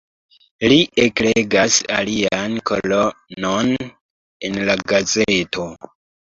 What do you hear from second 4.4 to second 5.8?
en la gazeto.